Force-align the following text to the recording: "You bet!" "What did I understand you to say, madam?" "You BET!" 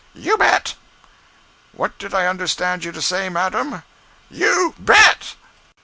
"You 0.15 0.35
bet!" 0.35 0.73
"What 1.73 1.99
did 1.99 2.11
I 2.11 2.25
understand 2.25 2.83
you 2.83 2.91
to 2.91 3.03
say, 3.03 3.29
madam?" 3.29 3.83
"You 4.31 4.73
BET!" 4.79 5.35